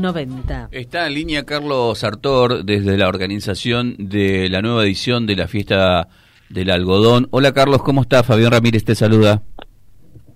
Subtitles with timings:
[0.00, 0.68] 90.
[0.70, 6.06] Está en línea Carlos Sartor desde la organización de la nueva edición de la fiesta
[6.50, 7.26] del algodón.
[7.32, 8.22] Hola Carlos, ¿cómo está?
[8.22, 9.42] Fabián Ramírez te saluda.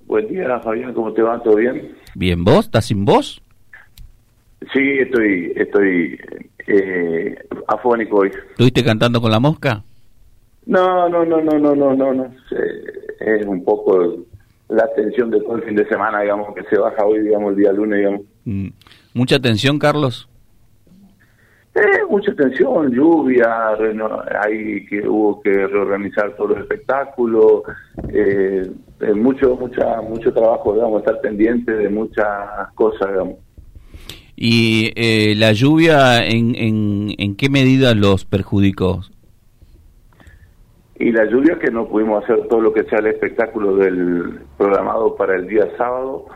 [0.06, 1.40] Buen día Fabián, ¿cómo te va?
[1.44, 1.96] ¿Todo bien?
[2.16, 2.64] Bien, ¿vos?
[2.64, 3.40] ¿Estás sin voz?
[4.72, 6.18] Sí, estoy, estoy
[6.66, 7.38] eh,
[7.68, 8.32] afónico hoy.
[8.50, 9.84] ¿Estuviste cantando con la mosca?
[10.66, 12.34] No, no, no, no, no, no, no, no.
[13.20, 14.26] Es un poco
[14.70, 17.58] la tensión de todo el fin de semana, digamos, que se baja hoy, digamos, el
[17.58, 18.31] día lunes, digamos.
[18.44, 18.68] Mm.
[19.14, 20.28] ¿Mucha tensión, Carlos?
[21.74, 23.70] Eh, mucha tensión, lluvia,
[24.42, 27.62] hay que hubo que reorganizar todo el espectáculo,
[28.12, 32.26] eh, eh, mucho mucha mucho trabajo, digamos, estar pendiente de muchas
[32.74, 33.36] cosas, digamos.
[34.36, 39.00] ¿Y eh, la lluvia en, en, en qué medida los perjudicó?
[40.96, 45.16] Y la lluvia que no pudimos hacer todo lo que sea el espectáculo del programado
[45.16, 46.26] para el día sábado,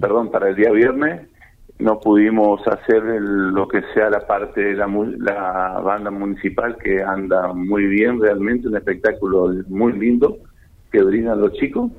[0.00, 1.28] perdón, para el día viernes,
[1.78, 4.86] no pudimos hacer lo que sea la parte de la,
[5.18, 10.38] la, banda municipal que anda muy bien realmente, un espectáculo muy lindo
[10.90, 11.90] que brindan los chicos.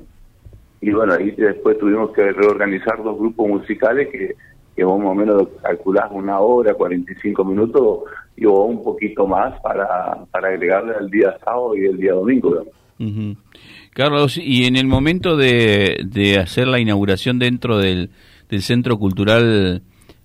[0.82, 4.34] Y bueno, ahí después tuvimos que reorganizar dos grupos musicales que,
[4.76, 8.00] que o menos calculás una hora, 45 minutos
[8.36, 12.64] y o un poquito más para, para agregarle al día sábado y el día domingo.
[13.94, 18.10] Carlos, y en el momento de, de hacer la inauguración dentro del
[18.50, 19.82] del Centro Cultural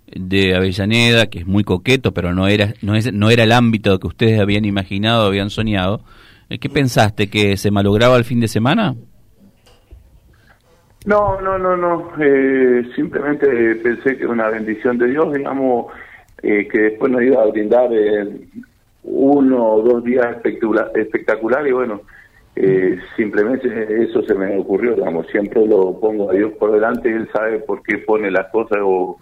[0.08, 4.00] de Avellaneda, que es muy coqueto, pero no era, no es, no era el ámbito
[4.00, 6.02] que ustedes habían imaginado, habían soñado.
[6.50, 7.30] Eh, ¿Qué pensaste?
[7.30, 8.96] ¿Que se malograba el fin de semana?
[11.06, 12.12] No, no, no, no.
[12.20, 15.88] Eh, simplemente pensé que era una bendición de Dios, digamos,
[16.42, 17.90] eh, que después nos iba a brindar
[19.04, 22.02] uno o dos días espectacular, espectaculares y bueno,
[22.56, 23.68] eh, simplemente
[24.04, 27.84] eso se me ocurrió, digamos, siempre lo pongo a Dios por delante, Él sabe por
[27.84, 29.18] qué pone las cosas o,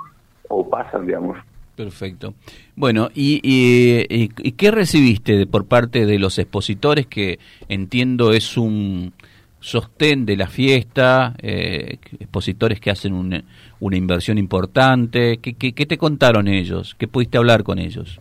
[0.69, 1.37] pasan, digamos.
[1.75, 2.35] Perfecto.
[2.75, 9.13] Bueno, ¿y, y, qué recibiste por parte de los expositores que entiendo es un
[9.59, 13.43] sostén de la fiesta, eh, expositores que hacen una,
[13.79, 15.39] una inversión importante?
[15.39, 16.93] ¿Qué, ¿Qué, qué, te contaron ellos?
[16.99, 18.19] ¿Qué pudiste hablar con ellos?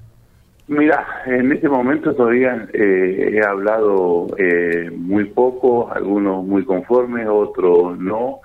[0.73, 7.99] Mira, en este momento todavía eh, he hablado eh, muy poco, algunos muy conformes, otros
[7.99, 8.41] no.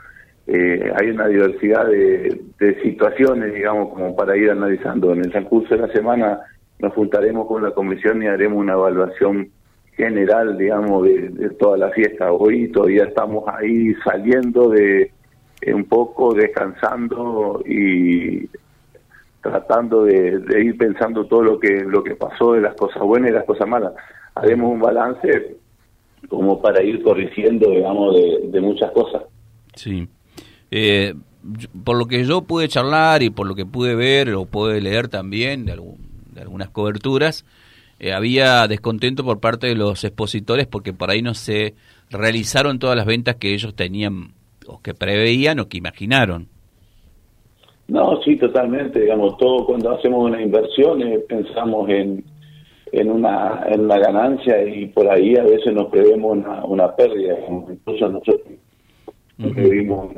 [0.45, 2.37] Eh, hay una diversidad de,
[2.83, 5.13] situaciones, digamos, como para ir analizando.
[5.13, 6.41] En el transcurso de la semana
[6.79, 9.49] nos juntaremos con la comisión y haremos una evaluación
[9.95, 12.33] general, digamos, de, de toda la fiesta.
[12.33, 15.13] Hoy todavía estamos ahí saliendo de
[15.73, 18.49] un poco, descansando y
[19.47, 23.33] tratando de, ir pensando todo lo que lo que pasó de las cosas buenas y
[23.33, 23.93] las cosas malas.
[24.35, 25.55] Haremos un balance
[26.27, 28.15] como para ir corrigiendo, digamos,
[28.51, 29.23] de, muchas cosas.
[29.75, 30.07] Sí.
[30.69, 31.13] Eh,
[31.83, 35.07] por lo que yo pude charlar y por lo que pude ver o pude leer
[35.07, 35.79] también de,
[36.33, 37.45] de algunas coberturas,
[37.99, 41.73] eh, había descontento por parte de los expositores porque por ahí no se
[42.09, 44.33] realizaron todas las ventas que ellos tenían
[44.67, 46.49] o que preveían o que imaginaron.
[47.87, 48.99] No, sí, totalmente.
[48.99, 52.23] Digamos, todo cuando hacemos una inversión eh, pensamos en,
[52.91, 57.35] en, una, en una ganancia y por ahí a veces nos prevemos una, una pérdida.
[57.49, 58.41] Incluso nosotros
[59.37, 60.11] previmos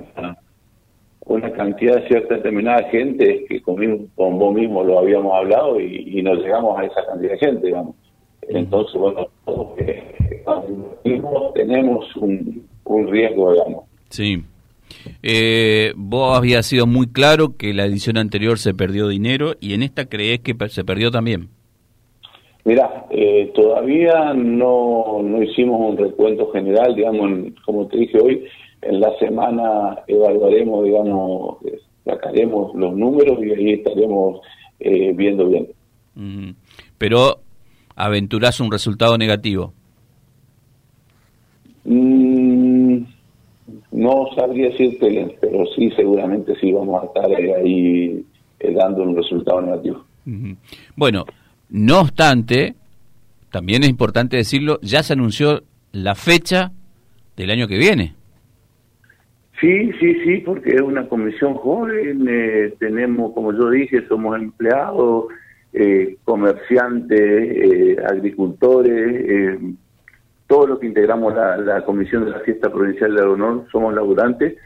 [1.25, 3.78] una, cantidad de cierta determinada gente que con,
[4.16, 7.68] con vos mismo lo habíamos hablado y, y nos llegamos a esa cantidad de gente,
[7.68, 7.96] digamos.
[8.47, 9.75] Entonces, bueno, todos
[11.53, 13.84] tenemos un, un riesgo, digamos.
[14.09, 14.44] Sí.
[15.24, 19.84] Eh, vos habías sido muy claro que la edición anterior se perdió dinero y en
[19.84, 21.50] esta crees que se perdió también.
[22.66, 28.44] Mira, eh, todavía no, no hicimos un recuento general, digamos, como te dije hoy,
[28.82, 31.58] en la semana evaluaremos, digamos,
[32.06, 34.42] sacaremos los números y ahí estaremos
[34.80, 35.68] eh, viendo bien.
[36.98, 37.40] Pero
[37.96, 39.74] aventurás un resultado negativo.
[41.86, 42.29] Mm,
[44.00, 48.26] no sabría decirte, pero sí, seguramente sí vamos a estar ahí
[48.60, 50.06] eh, dando un resultado negativo.
[50.96, 51.25] Bueno,
[51.69, 52.75] no obstante,
[53.51, 56.72] también es importante decirlo, ya se anunció la fecha
[57.36, 58.13] del año que viene.
[59.60, 65.25] Sí, sí, sí, porque es una comisión joven, eh, tenemos, como yo dije, somos empleados,
[65.74, 69.60] eh, comerciantes, eh, agricultores,
[70.50, 74.57] todo lo que integramos la, comisión de la fiesta provincial de honor somos laburantes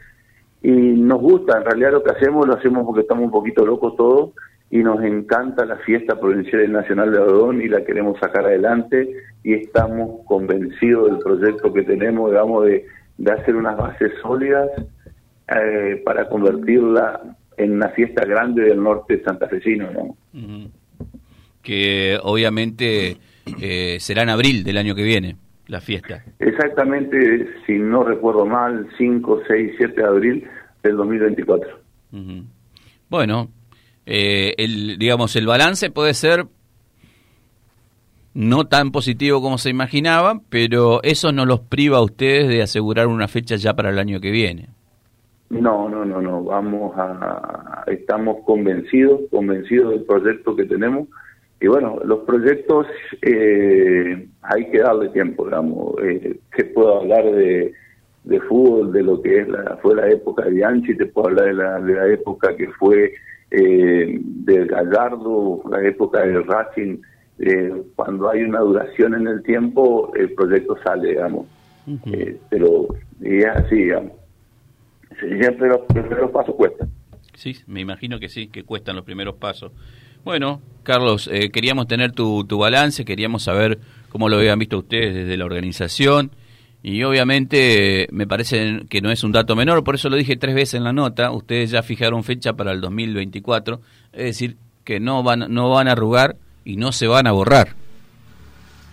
[0.62, 3.94] y nos gusta, en realidad lo que hacemos lo hacemos porque estamos un poquito locos
[3.94, 4.30] todos
[4.70, 9.14] y nos encanta la fiesta provincial y nacional de Odón y la queremos sacar adelante
[9.42, 12.86] y estamos convencidos del proyecto que tenemos, digamos, de,
[13.30, 14.70] hacer unas bases sólidas
[15.54, 20.16] eh, para convertirla en una fiesta grande del norte santafesino, ¿no?
[21.62, 23.18] Que obviamente
[23.60, 26.22] eh, será en abril del año que viene la fiesta.
[26.38, 30.48] Exactamente, si no recuerdo mal, 5, 6, 7 de abril
[30.82, 31.78] del 2024.
[33.08, 33.48] Bueno,
[34.06, 36.46] eh, el, digamos, el balance puede ser
[38.34, 43.06] no tan positivo como se imaginaba, pero eso no los priva a ustedes de asegurar
[43.06, 44.68] una fecha ya para el año que viene.
[45.50, 51.08] No, no, no, no, vamos a, estamos convencidos, convencidos del proyecto que tenemos
[51.60, 52.86] y bueno, los proyectos
[53.22, 55.94] eh, hay que darle tiempo, digamos.
[56.02, 57.72] Eh, te puedo hablar de,
[58.24, 61.46] de fútbol, de lo que es la, fue la época de Bianchi, te puedo hablar
[61.46, 63.14] de la, de la época que fue
[63.50, 66.98] eh, del Gallardo, la época del Racing.
[67.38, 71.46] Eh, cuando hay una duración en el tiempo, el proyecto sale, digamos.
[72.06, 72.88] Eh, pero
[73.20, 74.12] es así, digamos.
[75.18, 76.88] Siempre los primeros pasos cuestan.
[77.34, 79.72] Sí, me imagino que sí, que cuestan los primeros pasos.
[80.24, 83.78] Bueno, Carlos, eh, queríamos tener tu, tu balance, queríamos saber
[84.08, 86.30] cómo lo habían visto ustedes desde la organización
[86.82, 90.54] y obviamente me parece que no es un dato menor, por eso lo dije tres
[90.54, 93.80] veces en la nota, ustedes ya fijaron fecha para el 2024,
[94.14, 97.68] es decir, que no van, no van a arrugar y no se van a borrar.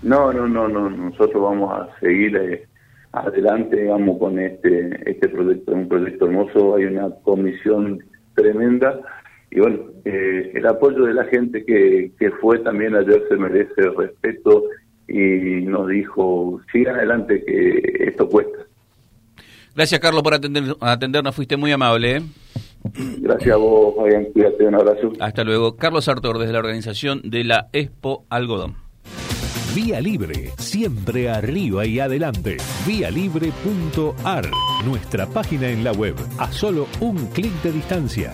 [0.02, 2.68] No, no, no, no, nosotros vamos a seguir eh,
[3.14, 8.04] adelante, digamos, con este, este proyecto, un proyecto hermoso, hay una comisión
[8.36, 9.00] tremenda
[9.52, 13.90] y bueno, eh, el apoyo de la gente que, que fue también ayer se merece
[13.98, 14.64] respeto
[15.10, 18.60] y nos dijo, sigan adelante que esto cuesta.
[19.76, 22.18] Gracias Carlos por atender, atendernos, fuiste muy amable.
[22.18, 22.22] ¿eh?
[23.20, 25.12] Gracias a vos, Fabián, cuídate, un abrazo.
[25.20, 25.76] Hasta luego.
[25.76, 28.76] Carlos Artur, desde la organización de la Expo Algodón.
[29.76, 32.58] Vía Libre, siempre arriba y adelante.
[32.86, 34.46] Vialibre.ar,
[34.86, 38.34] nuestra página en la web, a solo un clic de distancia